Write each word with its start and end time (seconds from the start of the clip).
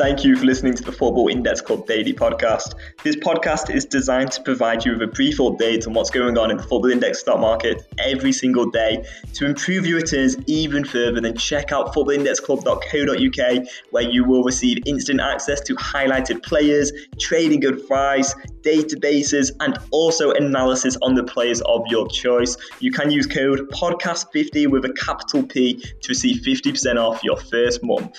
Thank 0.00 0.24
you 0.24 0.34
for 0.34 0.46
listening 0.46 0.72
to 0.76 0.82
the 0.82 0.92
Football 0.92 1.28
Index 1.28 1.60
Club 1.60 1.86
Daily 1.86 2.14
Podcast. 2.14 2.74
This 3.04 3.16
podcast 3.16 3.68
is 3.68 3.84
designed 3.84 4.32
to 4.32 4.42
provide 4.42 4.82
you 4.82 4.92
with 4.92 5.02
a 5.02 5.08
brief 5.08 5.36
update 5.36 5.86
on 5.86 5.92
what's 5.92 6.08
going 6.08 6.38
on 6.38 6.50
in 6.50 6.56
the 6.56 6.62
Football 6.62 6.90
Index 6.90 7.18
stock 7.20 7.38
market 7.38 7.86
every 7.98 8.32
single 8.32 8.64
day. 8.70 9.04
To 9.34 9.44
improve 9.44 9.84
your 9.84 9.98
returns 9.98 10.38
even 10.46 10.86
further, 10.86 11.20
then 11.20 11.36
check 11.36 11.70
out 11.70 11.92
footballindexclub.co.uk 11.92 13.68
where 13.90 14.02
you 14.02 14.24
will 14.24 14.42
receive 14.42 14.78
instant 14.86 15.20
access 15.20 15.60
to 15.60 15.74
highlighted 15.74 16.42
players, 16.42 16.92
trading 17.18 17.66
advice, 17.66 18.34
databases, 18.62 19.50
and 19.60 19.76
also 19.90 20.30
analysis 20.30 20.96
on 21.02 21.12
the 21.12 21.24
players 21.24 21.60
of 21.66 21.82
your 21.88 22.08
choice. 22.08 22.56
You 22.78 22.90
can 22.90 23.10
use 23.10 23.26
code 23.26 23.68
PODCAST50 23.68 24.66
with 24.68 24.86
a 24.86 24.94
capital 24.94 25.42
P 25.42 25.74
to 25.74 26.08
receive 26.08 26.40
50% 26.40 26.96
off 26.96 27.22
your 27.22 27.36
first 27.36 27.82
month. 27.82 28.16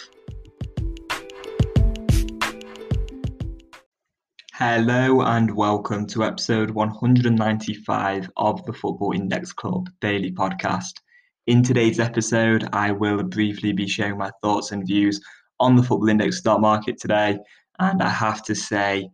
Hello 4.64 5.22
and 5.22 5.56
welcome 5.56 6.06
to 6.06 6.24
episode 6.24 6.70
195 6.70 8.30
of 8.38 8.64
the 8.66 8.74
Football 8.74 9.14
Index 9.14 9.52
Club 9.52 9.90
daily 10.02 10.32
podcast. 10.32 10.92
In 11.48 11.64
today's 11.64 12.00
episode, 12.00 12.70
I 12.72 12.92
will 12.92 13.24
briefly 13.24 13.74
be 13.74 13.88
sharing 13.88 14.20
my 14.20 14.30
thoughts 14.44 14.72
and 14.72 14.86
views 14.86 15.20
on 15.60 15.76
the 15.76 15.82
Football 15.82 16.10
Index 16.10 16.38
stock 16.38 16.62
market 16.62 17.00
today. 17.00 17.40
And 17.80 18.04
I 18.04 18.10
have 18.10 18.44
to 18.44 18.54
say, 18.54 19.10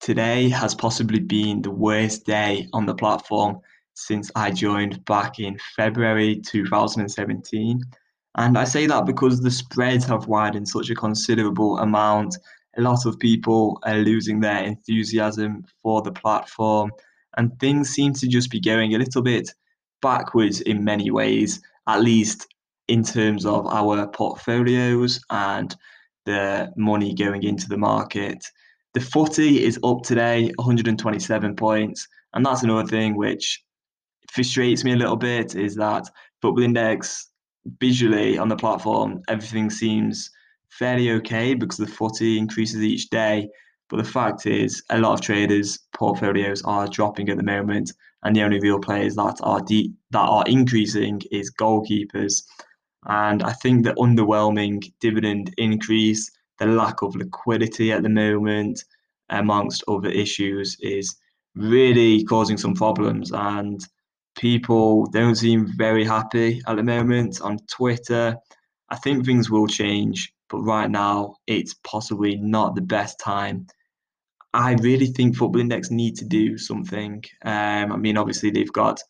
today 0.00 0.48
has 0.50 0.76
possibly 0.76 1.18
been 1.18 1.60
the 1.60 1.72
worst 1.72 2.24
day 2.24 2.68
on 2.72 2.86
the 2.86 2.94
platform 2.94 3.58
since 3.94 4.30
I 4.36 4.52
joined 4.52 5.04
back 5.06 5.40
in 5.40 5.58
February 5.74 6.40
2017. 6.46 7.80
And 8.36 8.56
I 8.56 8.62
say 8.62 8.86
that 8.86 9.06
because 9.06 9.40
the 9.40 9.50
spreads 9.50 10.04
have 10.04 10.28
widened 10.28 10.68
such 10.68 10.88
a 10.88 10.94
considerable 10.94 11.78
amount 11.78 12.36
a 12.76 12.80
lot 12.80 13.06
of 13.06 13.18
people 13.18 13.78
are 13.84 13.98
losing 13.98 14.40
their 14.40 14.64
enthusiasm 14.64 15.64
for 15.82 16.02
the 16.02 16.12
platform, 16.12 16.90
and 17.36 17.58
things 17.58 17.90
seem 17.90 18.12
to 18.14 18.28
just 18.28 18.50
be 18.50 18.60
going 18.60 18.94
a 18.94 18.98
little 18.98 19.22
bit 19.22 19.50
backwards 20.02 20.60
in 20.60 20.84
many 20.84 21.10
ways, 21.10 21.60
at 21.88 22.02
least 22.02 22.46
in 22.88 23.02
terms 23.02 23.46
of 23.46 23.66
our 23.66 24.06
portfolios 24.08 25.20
and 25.30 25.74
the 26.26 26.72
money 26.76 27.14
going 27.14 27.42
into 27.42 27.68
the 27.68 27.76
market. 27.76 28.44
The 28.94 29.00
footy 29.00 29.64
is 29.64 29.78
up 29.82 30.02
today, 30.02 30.52
127 30.56 31.56
points, 31.56 32.06
and 32.34 32.44
that's 32.44 32.62
another 32.62 32.86
thing 32.86 33.16
which 33.16 33.62
frustrates 34.30 34.84
me 34.84 34.92
a 34.92 34.96
little 34.96 35.16
bit 35.16 35.54
is 35.54 35.74
that 35.76 36.08
Football 36.42 36.64
Index 36.64 37.30
visually 37.80 38.38
on 38.38 38.48
the 38.48 38.56
platform, 38.56 39.22
everything 39.28 39.70
seems 39.70 40.30
fairly 40.78 41.10
okay 41.12 41.54
because 41.54 41.78
the 41.78 41.86
footy 41.86 42.38
increases 42.38 42.82
each 42.82 43.08
day. 43.10 43.48
But 43.90 43.98
the 43.98 44.04
fact 44.10 44.46
is, 44.46 44.82
a 44.90 44.98
lot 44.98 45.14
of 45.14 45.20
traders' 45.20 45.78
portfolios 45.94 46.62
are 46.62 46.88
dropping 46.88 47.28
at 47.28 47.36
the 47.36 47.42
moment, 47.42 47.92
and 48.22 48.34
the 48.34 48.42
only 48.42 48.58
real 48.58 48.80
players 48.80 49.14
that 49.16 49.38
are 49.42 49.60
de- 49.60 49.92
that 50.10 50.26
are 50.26 50.44
increasing 50.46 51.20
is 51.30 51.52
goalkeepers. 51.60 52.42
And 53.06 53.42
I 53.42 53.52
think 53.52 53.84
the 53.84 53.94
underwhelming 53.94 54.82
dividend 55.00 55.54
increase, 55.58 56.30
the 56.58 56.66
lack 56.66 57.02
of 57.02 57.14
liquidity 57.14 57.92
at 57.92 58.02
the 58.02 58.08
moment, 58.08 58.82
amongst 59.28 59.84
other 59.86 60.10
issues, 60.10 60.76
is 60.80 61.14
really 61.54 62.24
causing 62.24 62.56
some 62.56 62.74
problems. 62.74 63.30
And 63.32 63.80
people 64.36 65.06
don't 65.06 65.36
seem 65.36 65.70
very 65.76 66.04
happy 66.04 66.62
at 66.66 66.76
the 66.76 66.82
moment 66.82 67.40
on 67.42 67.58
Twitter. 67.70 68.36
I 68.88 68.96
think 68.96 69.24
things 69.24 69.50
will 69.50 69.66
change 69.66 70.33
but 70.54 70.62
right 70.62 70.90
now 70.90 71.34
it's 71.48 71.74
possibly 71.82 72.36
not 72.36 72.74
the 72.74 72.80
best 72.80 73.18
time. 73.18 73.66
I 74.52 74.74
really 74.74 75.06
think 75.06 75.36
Football 75.36 75.62
Index 75.62 75.90
need 75.90 76.14
to 76.18 76.24
do 76.24 76.58
something. 76.58 77.24
Um, 77.44 77.90
I 77.92 77.96
mean, 77.96 78.16
obviously 78.16 78.50
they've 78.50 78.72
got 78.72 79.00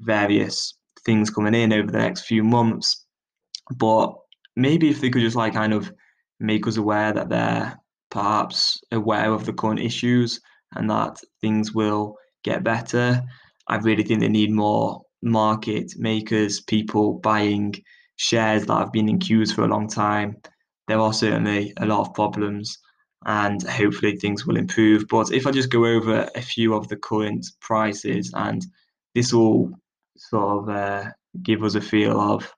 various 0.00 0.74
things 1.04 1.28
coming 1.28 1.54
in 1.54 1.74
over 1.74 1.90
the 1.90 1.98
next 1.98 2.22
few 2.22 2.42
months, 2.42 3.04
but 3.76 4.14
maybe 4.56 4.88
if 4.88 5.02
they 5.02 5.10
could 5.10 5.20
just 5.20 5.36
like 5.36 5.52
kind 5.52 5.74
of 5.74 5.92
make 6.40 6.66
us 6.66 6.78
aware 6.78 7.12
that 7.12 7.28
they're 7.28 7.78
perhaps 8.10 8.80
aware 8.90 9.30
of 9.30 9.44
the 9.44 9.52
current 9.52 9.80
issues 9.80 10.40
and 10.74 10.88
that 10.88 11.18
things 11.42 11.74
will 11.74 12.16
get 12.44 12.64
better. 12.64 13.22
I 13.68 13.76
really 13.76 14.04
think 14.04 14.20
they 14.20 14.28
need 14.28 14.52
more 14.52 15.02
market 15.22 15.92
makers, 15.98 16.62
people 16.62 17.18
buying 17.18 17.74
shares 18.16 18.64
that 18.64 18.78
have 18.78 18.92
been 18.92 19.10
in 19.10 19.18
queues 19.18 19.52
for 19.52 19.64
a 19.64 19.68
long 19.68 19.86
time 19.86 20.36
there 20.88 21.00
are 21.00 21.12
certainly 21.12 21.72
a 21.78 21.86
lot 21.86 22.00
of 22.00 22.14
problems 22.14 22.78
and 23.26 23.62
hopefully 23.68 24.16
things 24.16 24.46
will 24.46 24.56
improve. 24.56 25.06
But 25.08 25.32
if 25.32 25.46
I 25.46 25.50
just 25.50 25.70
go 25.70 25.86
over 25.86 26.28
a 26.34 26.42
few 26.42 26.74
of 26.74 26.88
the 26.88 26.96
current 26.96 27.46
prices, 27.60 28.30
and 28.34 28.64
this 29.14 29.32
will 29.32 29.70
sort 30.16 30.62
of 30.62 30.68
uh, 30.68 31.10
give 31.42 31.62
us 31.64 31.74
a 31.74 31.80
feel 31.80 32.20
of 32.20 32.52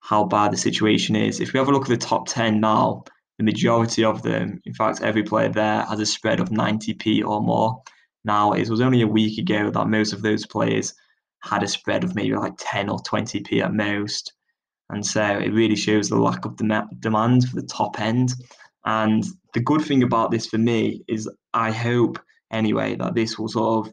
how 0.00 0.24
bad 0.24 0.52
the 0.52 0.56
situation 0.56 1.14
is. 1.14 1.40
If 1.40 1.52
we 1.52 1.58
have 1.58 1.68
a 1.68 1.72
look 1.72 1.82
at 1.82 1.88
the 1.88 2.06
top 2.06 2.26
10 2.28 2.60
now, 2.60 3.04
the 3.36 3.44
majority 3.44 4.04
of 4.04 4.22
them, 4.22 4.60
in 4.64 4.74
fact, 4.74 5.02
every 5.02 5.22
player 5.22 5.48
there 5.48 5.82
has 5.82 6.00
a 6.00 6.06
spread 6.06 6.40
of 6.40 6.48
90p 6.48 7.24
or 7.24 7.42
more. 7.42 7.82
Now, 8.24 8.52
it 8.52 8.68
was 8.68 8.80
only 8.80 9.02
a 9.02 9.06
week 9.06 9.38
ago 9.38 9.70
that 9.70 9.86
most 9.88 10.12
of 10.12 10.22
those 10.22 10.46
players 10.46 10.94
had 11.42 11.62
a 11.62 11.68
spread 11.68 12.04
of 12.04 12.14
maybe 12.14 12.34
like 12.34 12.54
10 12.58 12.88
or 12.88 12.98
20p 13.00 13.62
at 13.62 13.74
most. 13.74 14.32
And 14.90 15.04
so 15.04 15.22
it 15.22 15.52
really 15.52 15.76
shows 15.76 16.08
the 16.08 16.16
lack 16.16 16.44
of 16.44 16.56
demand 16.56 17.48
for 17.48 17.56
the 17.56 17.66
top 17.66 18.00
end. 18.00 18.32
And 18.84 19.24
the 19.52 19.60
good 19.60 19.82
thing 19.82 20.02
about 20.02 20.30
this 20.30 20.46
for 20.46 20.58
me 20.58 21.02
is 21.08 21.28
I 21.52 21.70
hope 21.70 22.18
anyway 22.50 22.96
that 22.96 23.14
this 23.14 23.38
will 23.38 23.48
sort 23.48 23.86
of 23.86 23.92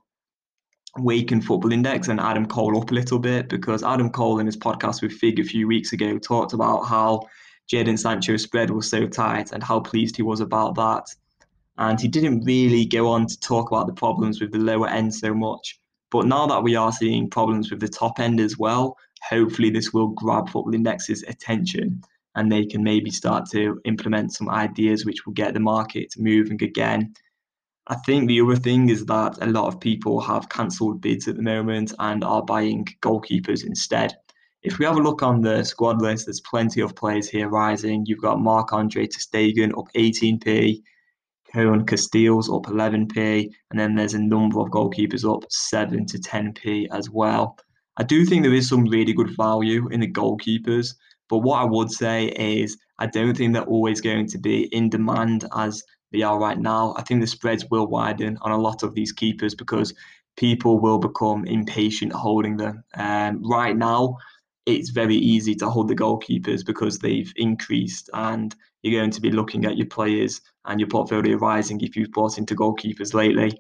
waken 0.98 1.42
Football 1.42 1.74
Index 1.74 2.08
and 2.08 2.20
Adam 2.20 2.46
Cole 2.46 2.82
up 2.82 2.92
a 2.92 2.94
little 2.94 3.20
bit 3.20 3.50
because 3.50 3.84
Adam 3.84 4.10
Cole 4.10 4.40
in 4.40 4.46
his 4.46 4.56
podcast 4.56 5.02
with 5.02 5.12
Fig 5.12 5.40
a 5.40 5.44
few 5.44 5.68
weeks 5.68 5.92
ago 5.92 6.18
talked 6.18 6.54
about 6.54 6.84
how 6.84 7.22
Jadon 7.72 8.00
Sancho's 8.00 8.44
spread 8.44 8.70
was 8.70 8.90
so 8.90 9.08
tight 9.08 9.52
and 9.52 9.62
how 9.62 9.80
pleased 9.80 10.16
he 10.16 10.24
was 10.24 10.40
about 10.40 10.76
that. 10.76 11.04
And 11.78 12.00
he 12.00 12.08
didn't 12.08 12.46
really 12.46 12.86
go 12.86 13.10
on 13.10 13.28
to 13.28 13.40
talk 13.40 13.72
about 13.72 13.88
the 13.88 13.94
problems 13.94 14.40
with 14.40 14.54
the 14.54 14.60
lower 14.60 14.88
end 14.88 15.14
so 15.14 15.34
much. 15.34 15.78
But 16.12 16.28
now 16.28 16.48
that 16.48 16.64
we 16.64 16.78
are 16.78 16.94
seeing 16.94 17.30
problems 17.30 17.70
with 17.70 17.82
the 17.82 17.90
top 17.90 18.20
end 18.22 18.40
as 18.40 18.58
well, 18.58 18.96
hopefully 19.30 19.70
this 19.70 19.94
will 19.94 20.10
grab 20.10 20.50
Football 20.50 20.76
Index's 20.76 21.24
attention 21.24 22.02
and 22.36 22.52
they 22.52 22.66
can 22.66 22.84
maybe 22.84 23.10
start 23.10 23.50
to 23.52 23.80
implement 23.86 24.34
some 24.34 24.50
ideas 24.50 25.06
which 25.06 25.26
will 25.26 25.34
get 25.34 25.54
the 25.54 25.60
market 25.60 26.14
moving 26.18 26.62
again. 26.62 27.14
I 27.88 27.96
think 28.06 28.28
the 28.28 28.42
other 28.42 28.56
thing 28.56 28.90
is 28.90 29.06
that 29.06 29.38
a 29.42 29.48
lot 29.48 29.68
of 29.68 29.80
people 29.80 30.20
have 30.22 30.50
cancelled 30.50 31.02
bids 31.02 31.28
at 31.28 31.36
the 31.36 31.44
moment 31.44 31.94
and 32.00 32.24
are 32.24 32.44
buying 32.44 32.86
goalkeepers 33.02 33.64
instead. 33.66 34.16
If 34.64 34.80
we 34.80 34.86
have 34.86 34.98
a 34.98 35.02
look 35.02 35.22
on 35.22 35.42
the 35.42 35.64
squad 35.64 36.02
list, 36.02 36.26
there's 36.26 36.42
plenty 36.42 36.82
of 36.82 36.96
players 36.96 37.30
here 37.30 37.48
rising. 37.48 38.04
You've 38.08 38.22
got 38.22 38.42
Marc 38.42 38.74
Andre 38.74 39.08
Stegen 39.08 39.78
up 39.78 39.86
18p, 39.96 40.82
Koen 41.54 41.86
Casteels 41.86 42.54
up 42.54 42.64
11p, 42.64 43.50
and 43.70 43.80
then 43.80 43.94
there's 43.96 44.16
a 44.16 44.20
number 44.20 44.60
of 44.60 44.70
goalkeepers 44.70 45.24
up 45.32 45.46
7 45.52 46.08
to 46.08 46.18
10p 46.18 46.88
as 46.92 47.12
well. 47.12 47.56
I 47.98 48.04
do 48.04 48.26
think 48.26 48.44
there 48.44 48.54
is 48.54 48.68
some 48.68 48.86
really 48.86 49.14
good 49.14 49.36
value 49.38 49.88
in 49.90 50.02
the 50.02 50.12
goalkeepers, 50.12 50.96
but 51.30 51.40
what 51.40 51.60
I 51.60 51.64
would 51.64 51.92
say 51.92 52.28
is 52.28 52.78
I 53.00 53.08
don't 53.08 53.36
think 53.36 53.54
they're 53.54 53.64
always 53.64 54.02
going 54.02 54.28
to 54.28 54.38
be 54.38 54.64
in 54.66 54.90
demand 54.90 55.46
as 55.56 55.84
they 56.12 56.22
are 56.22 56.40
right 56.40 56.60
now. 56.60 56.94
I 56.98 57.04
think 57.04 57.22
the 57.22 57.28
spreads 57.28 57.66
will 57.70 57.88
widen 57.88 58.38
on 58.42 58.52
a 58.52 58.58
lot 58.58 58.84
of 58.84 58.94
these 58.94 59.12
keepers 59.12 59.56
because 59.56 59.94
people 60.38 60.80
will 60.80 61.00
become 61.00 61.46
impatient 61.46 62.14
holding 62.14 62.58
them. 62.58 62.84
Um, 62.96 63.42
right 63.44 63.76
now, 63.76 64.18
it's 64.66 64.90
very 64.90 65.16
easy 65.16 65.56
to 65.56 65.70
hold 65.70 65.88
the 65.88 65.96
goalkeepers 65.96 66.66
because 66.66 67.00
they've 67.00 67.32
increased 67.36 68.10
and 68.14 68.56
you're 68.82 69.00
going 69.00 69.12
to 69.12 69.22
be 69.22 69.32
looking 69.32 69.66
at 69.66 69.78
your 69.78 69.88
players 69.88 70.42
and 70.66 70.80
your 70.80 70.90
portfolio 70.90 71.38
rising 71.38 71.80
if 71.82 71.96
you've 71.96 72.12
bought 72.12 72.38
into 72.38 72.56
goalkeepers 72.56 73.14
lately. 73.14 73.52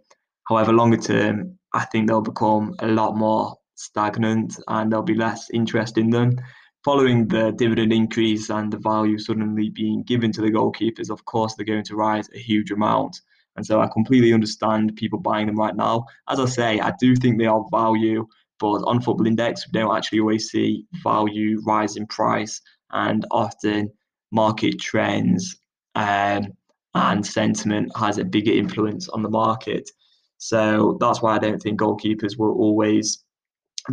However, 0.47 0.73
longer 0.73 0.97
term, 0.97 1.57
I 1.73 1.85
think 1.85 2.07
they'll 2.07 2.21
become 2.21 2.73
a 2.79 2.87
lot 2.87 3.15
more 3.15 3.55
stagnant 3.75 4.59
and 4.67 4.91
there'll 4.91 5.03
be 5.03 5.15
less 5.15 5.49
interest 5.51 5.97
in 5.97 6.09
them. 6.09 6.35
Following 6.83 7.27
the 7.27 7.51
dividend 7.51 7.91
increase 7.91 8.49
and 8.49 8.71
the 8.71 8.77
value 8.77 9.17
suddenly 9.17 9.69
being 9.69 10.03
given 10.03 10.31
to 10.33 10.41
the 10.41 10.51
goalkeepers, 10.51 11.09
of 11.09 11.25
course, 11.25 11.55
they're 11.55 11.65
going 11.65 11.83
to 11.85 11.95
rise 11.95 12.29
a 12.33 12.39
huge 12.39 12.71
amount. 12.71 13.21
And 13.55 13.65
so 13.65 13.79
I 13.81 13.87
completely 13.87 14.33
understand 14.33 14.95
people 14.95 15.19
buying 15.19 15.47
them 15.47 15.55
right 15.55 15.75
now. 15.75 16.05
As 16.29 16.39
I 16.39 16.45
say, 16.45 16.79
I 16.79 16.93
do 16.99 17.15
think 17.15 17.37
they 17.37 17.45
are 17.45 17.65
value, 17.71 18.27
but 18.59 18.83
on 18.83 19.01
Football 19.01 19.27
Index, 19.27 19.65
we 19.67 19.79
don't 19.79 19.95
actually 19.95 20.19
always 20.19 20.49
see 20.49 20.85
value 21.03 21.61
rise 21.65 21.95
in 21.95 22.05
price. 22.05 22.61
And 22.91 23.25
often 23.31 23.89
market 24.31 24.79
trends 24.79 25.57
um, 25.95 26.47
and 26.93 27.25
sentiment 27.25 27.91
has 27.97 28.17
a 28.17 28.25
bigger 28.25 28.51
influence 28.51 29.09
on 29.09 29.23
the 29.23 29.29
market. 29.29 29.89
So 30.37 30.97
that's 30.99 31.21
why 31.21 31.35
I 31.35 31.39
don't 31.39 31.61
think 31.61 31.79
goalkeepers 31.79 32.37
will 32.37 32.51
always 32.51 33.24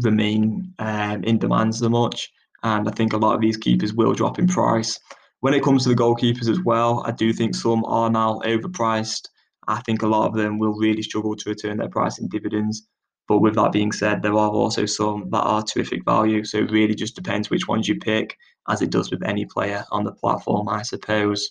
remain 0.03 0.73
um, 0.79 1.25
in 1.25 1.39
demand 1.39 1.75
so 1.75 1.89
much. 1.89 2.31
And 2.63 2.89
I 2.89 2.93
think 2.93 3.13
a 3.13 3.19
lot 3.19 3.35
of 3.35 3.41
these 3.41 3.57
keepers 3.57 3.93
will 3.93 4.15
drop 4.15 4.39
in 4.39 4.47
price. 4.47 4.99
When 5.41 5.55
it 5.55 5.65
comes 5.65 5.83
to 5.83 5.89
the 5.89 5.97
goalkeepers 5.97 6.49
as 6.49 6.61
well, 6.61 7.03
I 7.05 7.11
do 7.11 7.33
think 7.33 7.55
some 7.55 7.85
are 7.85 8.09
now 8.09 8.41
overpriced. 8.45 9.29
I 9.67 9.81
think 9.81 10.03
a 10.03 10.07
lot 10.07 10.29
of 10.29 10.35
them 10.35 10.59
will 10.59 10.75
really 10.75 11.03
struggle 11.03 11.35
to 11.37 11.51
return 11.51 11.79
their 11.79 11.89
price 11.89 12.19
in 12.19 12.29
dividends. 12.29 12.87
But 13.29 13.39
with 13.39 13.55
that 13.55 13.73
being 13.73 13.93
said, 13.93 14.23
there 14.23 14.35
are 14.35 14.51
also 14.51 14.87
some 14.87 15.29
that 15.31 15.43
are 15.43 15.63
terrific 15.63 16.05
value. 16.05 16.45
So 16.45 16.59
it 16.59 16.71
really 16.71 16.95
just 16.95 17.17
depends 17.17 17.51
which 17.51 17.69
ones 17.69 17.89
you 17.89 17.99
pick, 17.99 18.37
as 18.69 18.83
it 18.83 18.91
does 18.91 19.11
with 19.11 19.23
any 19.25 19.45
player 19.47 19.85
on 19.91 20.05
the 20.05 20.13
platform, 20.13 20.69
I 20.69 20.83
suppose. 20.83 21.51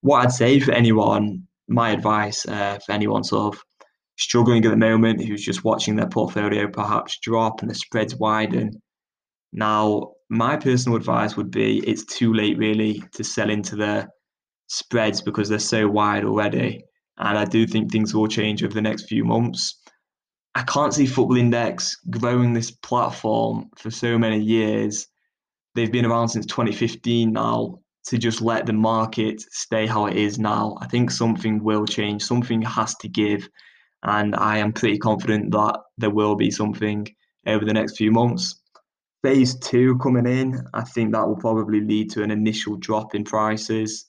What 0.00 0.24
I'd 0.24 0.32
say 0.32 0.58
for 0.58 0.72
anyone, 0.72 1.46
my 1.68 1.90
advice 1.90 2.46
uh, 2.46 2.78
for 2.84 2.92
anyone 2.92 3.24
sort 3.24 3.54
of 3.54 3.64
struggling 4.22 4.64
at 4.64 4.70
the 4.70 4.76
moment 4.76 5.24
who's 5.24 5.44
just 5.44 5.64
watching 5.64 5.96
their 5.96 6.08
portfolio 6.08 6.68
perhaps 6.68 7.18
drop 7.20 7.60
and 7.60 7.70
the 7.70 7.74
spreads 7.74 8.16
widen. 8.16 8.80
Now, 9.52 10.12
my 10.30 10.56
personal 10.56 10.96
advice 10.96 11.36
would 11.36 11.50
be 11.50 11.78
it's 11.86 12.04
too 12.04 12.32
late 12.32 12.56
really 12.56 13.02
to 13.12 13.24
sell 13.24 13.50
into 13.50 13.76
the 13.76 14.08
spreads 14.68 15.20
because 15.20 15.48
they're 15.48 15.58
so 15.58 15.88
wide 15.88 16.24
already. 16.24 16.84
And 17.18 17.36
I 17.36 17.44
do 17.44 17.66
think 17.66 17.90
things 17.90 18.14
will 18.14 18.28
change 18.28 18.64
over 18.64 18.72
the 18.72 18.80
next 18.80 19.08
few 19.08 19.24
months. 19.24 19.78
I 20.54 20.62
can't 20.62 20.94
see 20.94 21.06
Football 21.06 21.36
Index 21.36 21.96
growing 22.10 22.52
this 22.52 22.70
platform 22.70 23.70
for 23.76 23.90
so 23.90 24.18
many 24.18 24.38
years. 24.38 25.06
They've 25.74 25.92
been 25.92 26.06
around 26.06 26.28
since 26.28 26.46
2015 26.46 27.32
now 27.32 27.78
to 28.06 28.18
just 28.18 28.40
let 28.42 28.66
the 28.66 28.72
market 28.72 29.40
stay 29.50 29.86
how 29.86 30.06
it 30.06 30.16
is 30.16 30.38
now. 30.38 30.76
I 30.80 30.86
think 30.86 31.10
something 31.10 31.62
will 31.62 31.86
change, 31.86 32.22
something 32.22 32.60
has 32.62 32.94
to 32.96 33.08
give. 33.08 33.48
And 34.02 34.34
I 34.34 34.58
am 34.58 34.72
pretty 34.72 34.98
confident 34.98 35.52
that 35.52 35.78
there 35.98 36.10
will 36.10 36.34
be 36.34 36.50
something 36.50 37.06
over 37.46 37.64
the 37.64 37.72
next 37.72 37.96
few 37.96 38.10
months. 38.10 38.60
Phase 39.22 39.56
two 39.58 39.96
coming 39.98 40.26
in, 40.26 40.66
I 40.74 40.82
think 40.82 41.12
that 41.12 41.26
will 41.26 41.36
probably 41.36 41.80
lead 41.80 42.10
to 42.12 42.22
an 42.22 42.32
initial 42.32 42.76
drop 42.76 43.14
in 43.14 43.24
prices. 43.24 44.06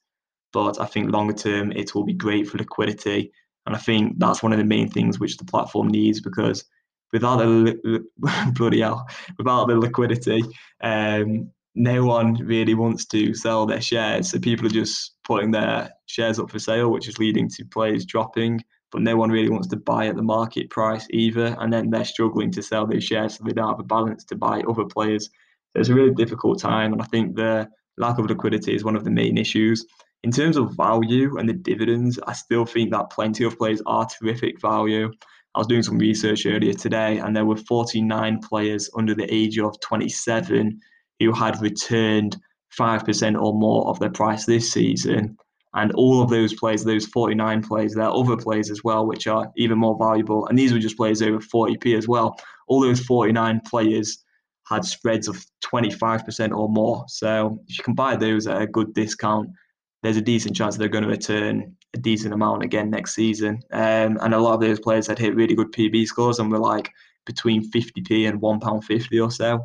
But 0.51 0.81
I 0.81 0.85
think 0.85 1.11
longer 1.11 1.33
term, 1.33 1.71
it 1.71 1.93
will 1.93 2.03
be 2.03 2.13
great 2.13 2.47
for 2.47 2.57
liquidity 2.57 3.31
and 3.65 3.75
I 3.75 3.79
think 3.79 4.19
that's 4.19 4.43
one 4.43 4.51
of 4.51 4.59
the 4.59 4.65
main 4.65 4.89
things 4.89 5.19
which 5.19 5.37
the 5.37 5.45
platform 5.45 5.87
needs 5.87 6.19
because 6.19 6.65
without 7.11 7.37
the 7.37 8.05
bloody 8.55 8.81
hell, 8.81 9.07
without 9.37 9.67
the 9.67 9.75
liquidity, 9.75 10.43
um, 10.81 11.49
no 11.75 12.03
one 12.03 12.33
really 12.35 12.73
wants 12.73 13.05
to 13.05 13.33
sell 13.33 13.65
their 13.65 13.81
shares. 13.81 14.31
So 14.31 14.39
people 14.39 14.67
are 14.67 14.71
just 14.71 15.15
putting 15.23 15.51
their 15.51 15.91
shares 16.05 16.39
up 16.39 16.51
for 16.51 16.59
sale, 16.59 16.91
which 16.91 17.07
is 17.07 17.19
leading 17.19 17.49
to 17.49 17.65
players 17.65 18.05
dropping. 18.05 18.63
But 18.93 19.01
no 19.01 19.17
one 19.17 19.31
really 19.31 19.49
wants 19.49 19.67
to 19.69 19.75
buy 19.75 20.07
at 20.07 20.15
the 20.15 20.21
market 20.21 20.69
price 20.69 21.07
either. 21.09 21.57
And 21.59 21.73
then 21.73 21.89
they're 21.89 22.05
struggling 22.05 22.51
to 22.51 22.61
sell 22.61 22.85
their 22.85 23.01
shares, 23.01 23.35
so 23.35 23.43
they 23.43 23.51
don't 23.51 23.67
have 23.67 23.79
a 23.79 23.83
balance 23.83 24.23
to 24.25 24.35
buy 24.35 24.61
other 24.61 24.85
players. 24.85 25.25
So 25.73 25.79
it's 25.79 25.89
a 25.89 25.95
really 25.95 26.13
difficult 26.13 26.59
time. 26.59 26.93
And 26.93 27.01
I 27.01 27.05
think 27.05 27.35
the 27.35 27.67
lack 27.97 28.19
of 28.19 28.27
liquidity 28.27 28.75
is 28.75 28.83
one 28.83 28.95
of 28.95 29.03
the 29.03 29.09
main 29.09 29.37
issues. 29.37 29.85
In 30.23 30.31
terms 30.31 30.55
of 30.55 30.77
value 30.77 31.37
and 31.37 31.49
the 31.49 31.53
dividends, 31.53 32.19
I 32.25 32.33
still 32.33 32.65
think 32.65 32.91
that 32.91 33.09
plenty 33.09 33.43
of 33.43 33.57
players 33.57 33.81
are 33.85 34.07
terrific 34.07 34.61
value. 34.61 35.11
I 35.55 35.59
was 35.59 35.67
doing 35.67 35.83
some 35.83 35.97
research 35.97 36.45
earlier 36.45 36.73
today, 36.73 37.17
and 37.17 37.35
there 37.35 37.45
were 37.45 37.57
49 37.57 38.39
players 38.39 38.89
under 38.95 39.13
the 39.13 39.31
age 39.33 39.59
of 39.59 39.79
27 39.81 40.79
who 41.19 41.31
had 41.33 41.61
returned 41.61 42.37
5% 42.77 43.41
or 43.41 43.53
more 43.53 43.87
of 43.87 43.99
their 43.99 44.09
price 44.09 44.45
this 44.45 44.71
season. 44.71 45.37
And 45.75 45.91
all 45.93 46.21
of 46.21 46.29
those 46.29 46.53
plays, 46.53 46.83
those 46.83 47.07
49 47.07 47.63
plays, 47.63 47.95
there 47.95 48.05
are 48.05 48.15
other 48.15 48.37
plays 48.37 48.69
as 48.69 48.83
well, 48.83 49.07
which 49.07 49.25
are 49.27 49.51
even 49.57 49.79
more 49.79 49.97
valuable. 49.97 50.47
And 50.47 50.57
these 50.57 50.71
were 50.71 50.79
just 50.79 50.97
players 50.97 51.21
over 51.21 51.39
40p 51.39 51.97
as 51.97 52.07
well. 52.07 52.37
All 52.67 52.81
those 52.81 52.99
49 52.99 53.61
players 53.65 54.23
had 54.67 54.85
spreads 54.85 55.27
of 55.27 55.43
25% 55.65 56.55
or 56.55 56.69
more. 56.69 57.05
So 57.07 57.59
if 57.67 57.77
you 57.77 57.83
can 57.83 57.95
buy 57.95 58.15
those 58.15 58.47
at 58.47 58.61
a 58.61 58.67
good 58.67 58.93
discount, 58.93 59.49
there's 60.03 60.17
a 60.17 60.21
decent 60.21 60.55
chance 60.55 60.77
they're 60.77 60.87
going 60.89 61.03
to 61.03 61.09
return 61.09 61.75
a 61.93 61.97
decent 61.97 62.33
amount 62.33 62.63
again 62.63 62.89
next 62.89 63.15
season. 63.15 63.59
Um, 63.71 64.17
and 64.21 64.33
a 64.33 64.39
lot 64.39 64.53
of 64.53 64.61
those 64.61 64.79
players 64.79 65.07
had 65.07 65.19
hit 65.19 65.35
really 65.35 65.55
good 65.55 65.71
PB 65.71 66.05
scores 66.05 66.39
and 66.39 66.51
were 66.51 66.59
like 66.59 66.91
between 67.25 67.71
50p 67.71 68.27
and 68.27 68.41
£1.50 68.41 69.25
or 69.25 69.31
so. 69.31 69.63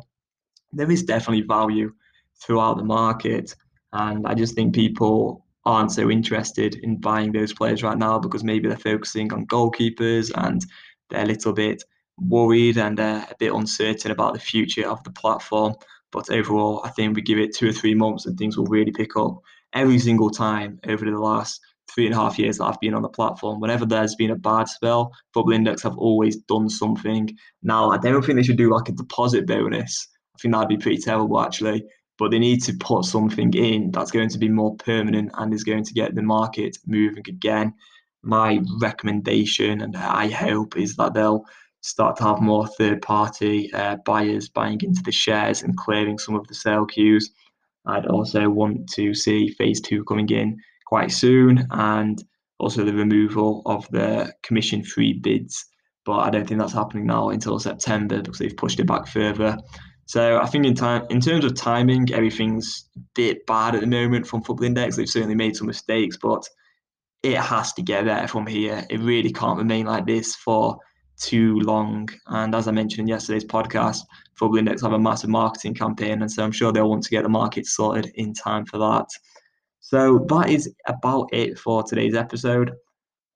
There 0.71 0.89
is 0.89 1.03
definitely 1.03 1.45
value 1.45 1.93
throughout 2.41 2.77
the 2.77 2.83
market. 2.83 3.55
And 3.93 4.25
I 4.25 4.33
just 4.33 4.55
think 4.55 4.73
people 4.73 5.45
aren't 5.69 5.91
so 5.91 6.09
interested 6.09 6.75
in 6.75 6.99
buying 6.99 7.31
those 7.31 7.53
players 7.53 7.83
right 7.83 7.97
now 7.97 8.17
because 8.17 8.43
maybe 8.43 8.67
they're 8.67 8.77
focusing 8.77 9.31
on 9.31 9.45
goalkeepers 9.45 10.31
and 10.35 10.65
they're 11.09 11.23
a 11.23 11.27
little 11.27 11.53
bit 11.53 11.83
worried 12.17 12.77
and 12.77 12.99
uh, 12.99 13.25
a 13.29 13.35
bit 13.37 13.53
uncertain 13.53 14.11
about 14.11 14.33
the 14.33 14.39
future 14.39 14.87
of 14.87 15.03
the 15.03 15.11
platform. 15.11 15.75
But 16.11 16.31
overall, 16.31 16.81
I 16.83 16.89
think 16.89 17.15
we 17.15 17.21
give 17.21 17.37
it 17.37 17.55
two 17.55 17.69
or 17.69 17.71
three 17.71 17.93
months 17.93 18.25
and 18.25 18.37
things 18.37 18.57
will 18.57 18.65
really 18.65 18.91
pick 18.91 19.15
up 19.15 19.37
every 19.73 19.99
single 19.99 20.31
time 20.31 20.79
over 20.87 21.05
the 21.05 21.11
last 21.11 21.61
three 21.93 22.07
and 22.07 22.15
a 22.15 22.17
half 22.17 22.39
years 22.39 22.57
that 22.57 22.65
I've 22.65 22.79
been 22.79 22.95
on 22.95 23.03
the 23.03 23.09
platform. 23.09 23.59
Whenever 23.59 23.85
there's 23.85 24.15
been 24.15 24.31
a 24.31 24.35
bad 24.35 24.67
spell, 24.67 25.13
Football 25.33 25.53
Index 25.53 25.83
have 25.83 25.97
always 25.97 26.37
done 26.37 26.67
something. 26.69 27.29
Now, 27.61 27.91
I 27.91 27.97
don't 27.97 28.25
think 28.25 28.37
they 28.37 28.43
should 28.43 28.57
do 28.57 28.73
like 28.73 28.89
a 28.89 28.93
deposit 28.93 29.45
bonus. 29.45 30.07
I 30.35 30.37
think 30.41 30.53
that'd 30.53 30.69
be 30.69 30.77
pretty 30.77 30.97
terrible 30.97 31.39
actually. 31.39 31.83
But 32.19 32.31
they 32.31 32.39
need 32.39 32.61
to 32.63 32.73
put 32.73 33.05
something 33.05 33.53
in 33.53 33.91
that's 33.91 34.11
going 34.11 34.29
to 34.29 34.37
be 34.37 34.49
more 34.49 34.75
permanent 34.75 35.31
and 35.35 35.53
is 35.53 35.63
going 35.63 35.85
to 35.85 35.93
get 35.93 36.13
the 36.13 36.21
market 36.21 36.77
moving 36.85 37.23
again. 37.27 37.73
My 38.21 38.59
recommendation, 38.81 39.81
and 39.81 39.95
I 39.95 40.27
hope, 40.29 40.77
is 40.77 40.97
that 40.97 41.13
they'll 41.13 41.45
start 41.81 42.17
to 42.17 42.23
have 42.25 42.41
more 42.41 42.67
third 42.67 43.01
party 43.01 43.71
uh, 43.73 43.95
buyers 44.05 44.49
buying 44.49 44.81
into 44.81 45.01
the 45.01 45.13
shares 45.13 45.63
and 45.63 45.77
clearing 45.77 46.19
some 46.19 46.35
of 46.35 46.45
the 46.47 46.53
sale 46.53 46.85
queues. 46.85 47.31
I'd 47.85 48.05
also 48.07 48.49
want 48.49 48.89
to 48.89 49.13
see 49.13 49.51
phase 49.51 49.79
two 49.79 50.03
coming 50.03 50.29
in 50.29 50.57
quite 50.85 51.11
soon 51.11 51.65
and 51.71 52.21
also 52.59 52.83
the 52.83 52.93
removal 52.93 53.61
of 53.65 53.87
the 53.91 54.33
commission 54.43 54.83
free 54.83 55.13
bids. 55.13 55.65
But 56.05 56.19
I 56.19 56.29
don't 56.29 56.47
think 56.47 56.59
that's 56.59 56.73
happening 56.73 57.05
now 57.05 57.29
until 57.29 57.59
September 57.59 58.21
because 58.21 58.39
they've 58.39 58.57
pushed 58.57 58.79
it 58.79 58.87
back 58.87 59.07
further. 59.07 59.57
So 60.09 60.39
I 60.39 60.47
think 60.47 60.65
in 60.65 60.73
time, 60.73 61.05
in 61.11 61.21
terms 61.21 61.45
of 61.45 61.53
timing, 61.53 62.11
everything's 62.11 62.89
a 62.95 62.99
bit 63.13 63.45
bad 63.45 63.75
at 63.75 63.81
the 63.81 63.87
moment 63.87 64.25
from 64.25 64.41
Football 64.41 64.65
Index. 64.65 64.95
They've 64.95 65.07
certainly 65.07 65.35
made 65.35 65.55
some 65.55 65.67
mistakes, 65.67 66.17
but 66.17 66.49
it 67.21 67.37
has 67.37 67.73
to 67.73 67.83
get 67.83 68.05
better 68.05 68.27
from 68.27 68.47
here. 68.47 68.83
It 68.89 69.01
really 69.01 69.31
can't 69.31 69.59
remain 69.59 69.85
like 69.85 70.07
this 70.07 70.35
for 70.35 70.79
too 71.21 71.59
long. 71.59 72.09
And 72.25 72.55
as 72.55 72.67
I 72.67 72.71
mentioned 72.71 73.01
in 73.01 73.07
yesterday's 73.07 73.45
podcast, 73.45 73.99
Football 74.33 74.57
Index 74.57 74.81
have 74.81 74.93
a 74.93 74.99
massive 74.99 75.29
marketing 75.29 75.75
campaign, 75.75 76.23
and 76.23 76.31
so 76.31 76.43
I'm 76.43 76.51
sure 76.51 76.71
they'll 76.71 76.89
want 76.89 77.03
to 77.03 77.11
get 77.11 77.21
the 77.21 77.29
market 77.29 77.67
sorted 77.67 78.11
in 78.15 78.33
time 78.33 78.65
for 78.65 78.79
that. 78.79 79.05
So 79.79 80.25
that 80.29 80.49
is 80.49 80.73
about 80.87 81.29
it 81.31 81.59
for 81.59 81.83
today's 81.83 82.15
episode. 82.15 82.71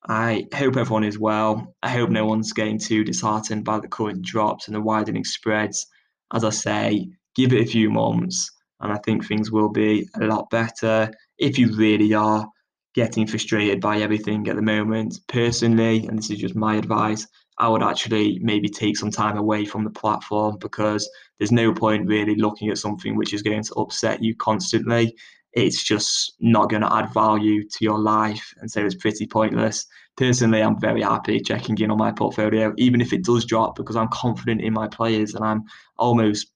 I 0.07 0.47
hope 0.55 0.75
everyone 0.75 1.03
is 1.03 1.19
well. 1.19 1.75
I 1.83 1.89
hope 1.89 2.09
no 2.09 2.25
one's 2.25 2.51
getting 2.51 2.79
too 2.79 3.03
disheartened 3.03 3.63
by 3.63 3.79
the 3.79 3.87
current 3.87 4.23
drops 4.23 4.65
and 4.65 4.75
the 4.75 4.81
widening 4.81 5.23
spreads. 5.23 5.85
As 6.33 6.43
I 6.43 6.49
say, 6.49 7.09
give 7.35 7.53
it 7.53 7.61
a 7.61 7.71
few 7.71 7.89
months, 7.89 8.51
and 8.79 8.91
I 8.91 8.97
think 8.97 9.25
things 9.25 9.51
will 9.51 9.69
be 9.69 10.07
a 10.19 10.25
lot 10.25 10.49
better. 10.49 11.11
If 11.37 11.57
you 11.57 11.75
really 11.75 12.13
are 12.13 12.47
getting 12.95 13.25
frustrated 13.25 13.81
by 13.81 13.99
everything 13.99 14.47
at 14.47 14.55
the 14.55 14.61
moment, 14.61 15.19
personally, 15.27 16.05
and 16.07 16.17
this 16.17 16.29
is 16.29 16.39
just 16.39 16.55
my 16.55 16.75
advice, 16.75 17.27
I 17.59 17.69
would 17.69 17.83
actually 17.83 18.39
maybe 18.41 18.67
take 18.67 18.97
some 18.97 19.11
time 19.11 19.37
away 19.37 19.65
from 19.65 19.83
the 19.83 19.89
platform 19.91 20.57
because 20.59 21.09
there's 21.37 21.51
no 21.51 21.73
point 21.73 22.07
really 22.07 22.35
looking 22.35 22.69
at 22.69 22.77
something 22.77 23.15
which 23.15 23.33
is 23.33 23.43
going 23.43 23.63
to 23.63 23.73
upset 23.75 24.23
you 24.23 24.35
constantly. 24.35 25.15
It's 25.53 25.83
just 25.83 26.33
not 26.39 26.69
going 26.69 26.81
to 26.81 26.93
add 26.93 27.13
value 27.13 27.63
to 27.63 27.77
your 27.81 27.99
life, 27.99 28.53
and 28.57 28.69
so 28.69 28.83
it's 28.83 28.95
pretty 28.95 29.27
pointless. 29.27 29.85
Personally, 30.15 30.61
I'm 30.61 30.79
very 30.79 31.01
happy 31.01 31.39
checking 31.39 31.77
in 31.79 31.89
on 31.89 31.97
my 31.97 32.11
portfolio, 32.11 32.73
even 32.77 33.01
if 33.01 33.13
it 33.13 33.23
does 33.23 33.45
drop, 33.45 33.75
because 33.75 33.95
I'm 33.95 34.09
confident 34.09 34.61
in 34.61 34.73
my 34.73 34.87
players 34.87 35.33
and 35.33 35.43
I'm 35.43 35.63
almost 35.97 36.51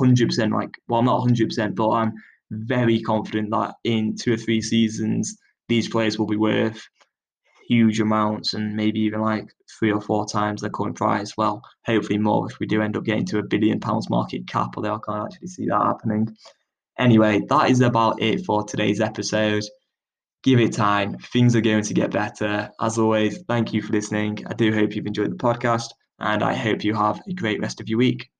100% 0.00 0.52
like, 0.52 0.70
well, 0.88 1.00
I'm 1.00 1.06
not 1.06 1.20
100%, 1.26 1.74
but 1.74 1.90
I'm 1.90 2.12
very 2.50 3.00
confident 3.00 3.50
that 3.50 3.74
in 3.84 4.16
two 4.16 4.32
or 4.32 4.36
three 4.36 4.62
seasons, 4.62 5.36
these 5.68 5.88
players 5.88 6.18
will 6.18 6.26
be 6.26 6.36
worth 6.36 6.82
huge 7.68 8.00
amounts 8.00 8.54
and 8.54 8.74
maybe 8.74 8.98
even 8.98 9.20
like 9.20 9.48
three 9.78 9.92
or 9.92 10.00
four 10.00 10.26
times 10.26 10.60
their 10.60 10.70
current 10.70 10.96
price. 10.96 11.36
Well, 11.36 11.62
hopefully 11.86 12.18
more 12.18 12.50
if 12.50 12.58
we 12.58 12.66
do 12.66 12.82
end 12.82 12.96
up 12.96 13.04
getting 13.04 13.26
to 13.26 13.38
a 13.38 13.44
billion 13.44 13.78
pounds 13.78 14.10
market 14.10 14.48
cap, 14.48 14.70
although 14.76 14.96
I 14.96 14.98
can't 15.06 15.32
actually 15.32 15.48
see 15.48 15.66
that 15.66 15.80
happening. 15.80 16.36
Anyway, 16.98 17.42
that 17.48 17.70
is 17.70 17.80
about 17.80 18.20
it 18.20 18.44
for 18.44 18.64
today's 18.64 19.00
episode. 19.00 19.62
Give 20.42 20.58
it 20.60 20.72
time, 20.72 21.18
things 21.18 21.54
are 21.54 21.60
going 21.60 21.84
to 21.84 21.94
get 21.94 22.10
better. 22.10 22.70
As 22.80 22.98
always, 22.98 23.42
thank 23.46 23.72
you 23.74 23.82
for 23.82 23.92
listening. 23.92 24.38
I 24.46 24.54
do 24.54 24.72
hope 24.72 24.96
you've 24.96 25.06
enjoyed 25.06 25.30
the 25.30 25.36
podcast 25.36 25.88
and 26.18 26.42
I 26.42 26.54
hope 26.54 26.82
you 26.82 26.94
have 26.94 27.20
a 27.28 27.34
great 27.34 27.60
rest 27.60 27.80
of 27.80 27.88
your 27.88 27.98
week. 27.98 28.30